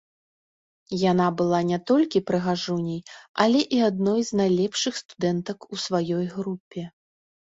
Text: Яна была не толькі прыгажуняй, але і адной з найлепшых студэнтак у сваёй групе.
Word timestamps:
Яна 1.11 1.25
была 1.41 1.59
не 1.71 1.77
толькі 1.89 2.21
прыгажуняй, 2.29 2.97
але 3.45 3.61
і 3.79 3.81
адной 3.89 4.19
з 4.29 4.41
найлепшых 4.41 4.93
студэнтак 5.01 5.57
у 5.77 5.83
сваёй 5.85 6.25
групе. 6.35 6.81